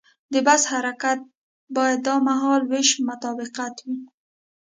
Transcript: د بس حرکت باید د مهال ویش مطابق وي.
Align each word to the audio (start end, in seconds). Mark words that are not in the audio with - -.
د 0.33 0.35
بس 0.47 0.61
حرکت 0.71 1.19
باید 1.77 1.99
د 2.05 2.07
مهال 2.27 2.61
ویش 2.71 2.89
مطابق 3.09 3.55
وي. 3.87 3.99